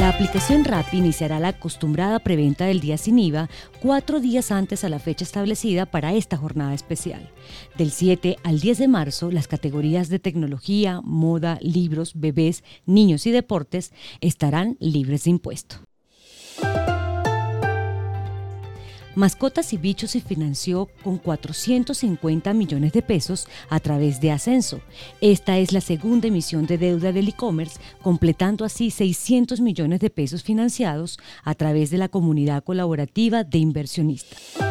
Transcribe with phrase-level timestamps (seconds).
[0.00, 3.50] La aplicación Rappi iniciará la acostumbrada preventa del día sin IVA
[3.82, 7.30] cuatro días antes a la fecha establecida para esta jornada especial.
[7.76, 13.30] Del 7 al 10 de marzo, las categorías de tecnología, moda, libros, bebés, niños y
[13.30, 15.89] deportes estarán libres de impuesto.
[19.20, 24.80] Mascotas y Bichos se financió con 450 millones de pesos a través de Ascenso.
[25.20, 30.42] Esta es la segunda emisión de deuda del e-commerce, completando así 600 millones de pesos
[30.42, 34.69] financiados a través de la comunidad colaborativa de inversionistas.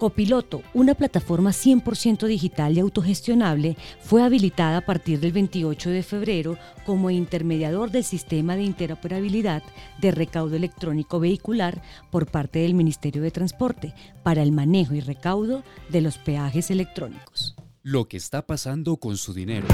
[0.00, 6.56] Copiloto, una plataforma 100% digital y autogestionable, fue habilitada a partir del 28 de febrero
[6.86, 9.62] como intermediador del sistema de interoperabilidad
[10.00, 15.62] de recaudo electrónico vehicular por parte del Ministerio de Transporte para el manejo y recaudo
[15.90, 17.54] de los peajes electrónicos.
[17.82, 19.66] Lo que está pasando con su dinero.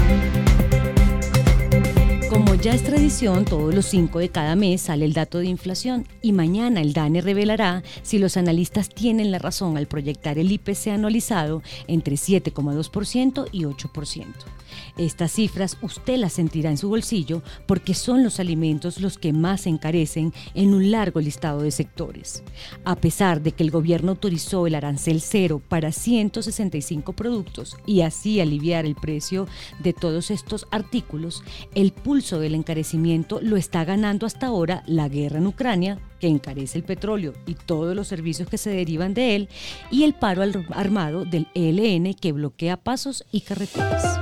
[2.63, 6.31] Ya es tradición, todos los 5 de cada mes sale el dato de inflación y
[6.31, 11.61] mañana el DANE revelará si los analistas tienen la razón al proyectar el IPC anualizado
[11.87, 14.25] entre 7,2% y 8%.
[14.97, 19.61] Estas cifras usted las sentirá en su bolsillo porque son los alimentos los que más
[19.61, 22.43] se encarecen en un largo listado de sectores.
[22.83, 28.39] A pesar de que el gobierno autorizó el arancel cero para 165 productos y así
[28.41, 29.47] aliviar el precio
[29.79, 31.43] de todos estos artículos,
[31.75, 36.77] el pulso del encarecimiento lo está ganando hasta ahora la guerra en Ucrania, que encarece
[36.77, 39.49] el petróleo y todos los servicios que se derivan de él,
[39.91, 44.19] y el paro armado del ELN que bloquea pasos y carreteras.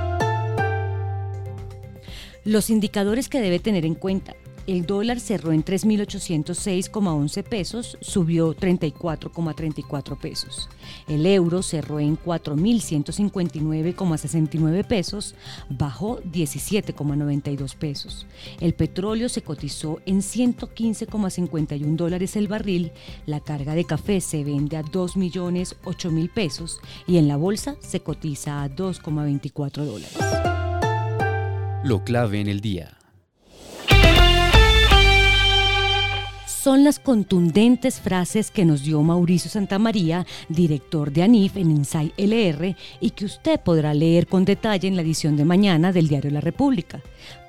[2.44, 4.34] Los indicadores que debe tener en cuenta.
[4.66, 10.68] El dólar cerró en 3.806,11 pesos, subió 34,34 pesos.
[11.08, 15.36] El euro cerró en 4.159,69 pesos,
[15.70, 18.26] bajó 17,92 pesos.
[18.60, 22.90] El petróleo se cotizó en 115,51 dólares el barril.
[23.26, 28.62] La carga de café se vende a 2.008.000 pesos y en la bolsa se cotiza
[28.62, 30.16] a 2,24 dólares
[31.86, 32.95] lo clave en el día.
[36.66, 42.74] Son las contundentes frases que nos dio Mauricio Santamaría, director de ANIF en Insight LR,
[43.00, 46.40] y que usted podrá leer con detalle en la edición de mañana del diario La
[46.40, 47.00] República.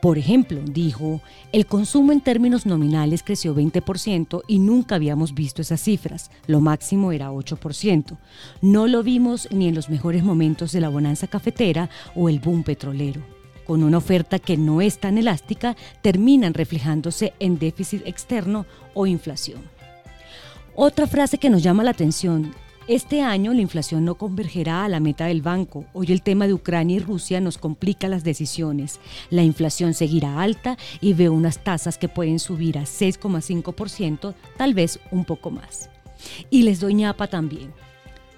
[0.04, 5.82] Por ejemplo, dijo, el consumo en términos nominales creció 20% y nunca habíamos visto esas
[5.82, 8.20] cifras, lo máximo era 8%.
[8.62, 12.62] No lo vimos ni en los mejores momentos de la bonanza cafetera o el boom
[12.62, 13.37] petrolero
[13.68, 19.62] con una oferta que no es tan elástica, terminan reflejándose en déficit externo o inflación.
[20.74, 22.54] Otra frase que nos llama la atención.
[22.88, 25.84] Este año la inflación no convergerá a la meta del banco.
[25.92, 29.02] Hoy el tema de Ucrania y Rusia nos complica las decisiones.
[29.30, 35.02] La inflación seguirá alta y veo unas tasas que pueden subir a 6,5%, tal vez
[35.12, 35.90] un poco más.
[36.50, 37.74] Y les doy ñapa también.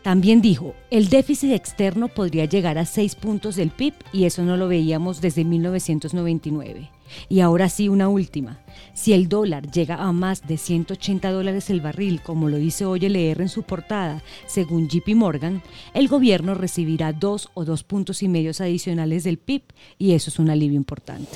[0.03, 4.55] También dijo, el déficit externo podría llegar a 6 puntos del PIB y eso no
[4.55, 6.89] lo veíamos desde 1999.
[7.27, 8.59] Y ahora sí, una última.
[8.93, 13.05] Si el dólar llega a más de 180 dólares el barril, como lo dice hoy
[13.05, 15.61] el ER en su portada, según JP Morgan,
[15.93, 19.63] el gobierno recibirá dos o dos puntos y medios adicionales del PIB
[19.97, 21.29] y eso es un alivio importante.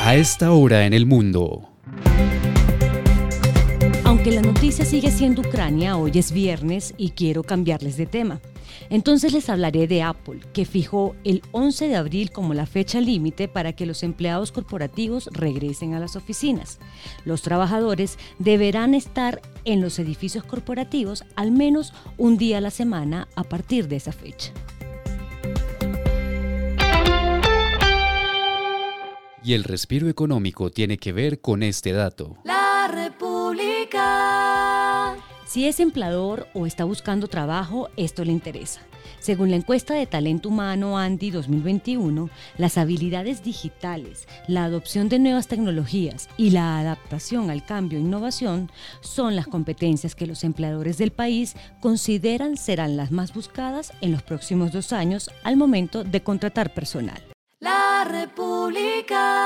[0.00, 1.67] A esta hora en el mundo.
[4.28, 8.42] Aunque la noticia sigue siendo Ucrania, hoy es viernes y quiero cambiarles de tema.
[8.90, 13.48] Entonces les hablaré de Apple, que fijó el 11 de abril como la fecha límite
[13.48, 16.78] para que los empleados corporativos regresen a las oficinas.
[17.24, 23.28] Los trabajadores deberán estar en los edificios corporativos al menos un día a la semana
[23.34, 24.52] a partir de esa fecha.
[29.42, 32.36] Y el respiro económico tiene que ver con este dato.
[32.44, 33.37] La República.
[35.46, 38.82] Si es empleador o está buscando trabajo, esto le interesa.
[39.18, 42.28] Según la encuesta de talento humano Andy 2021,
[42.58, 48.70] las habilidades digitales, la adopción de nuevas tecnologías y la adaptación al cambio e innovación
[49.00, 54.22] son las competencias que los empleadores del país consideran serán las más buscadas en los
[54.22, 57.22] próximos dos años al momento de contratar personal.
[57.60, 59.37] La República.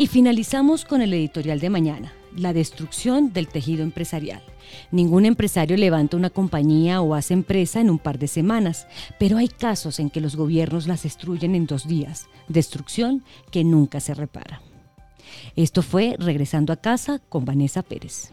[0.00, 4.42] Y finalizamos con el editorial de mañana, la destrucción del tejido empresarial.
[4.90, 8.86] Ningún empresario levanta una compañía o hace empresa en un par de semanas,
[9.18, 14.00] pero hay casos en que los gobiernos las destruyen en dos días, destrucción que nunca
[14.00, 14.62] se repara.
[15.54, 18.32] Esto fue Regresando a casa con Vanessa Pérez.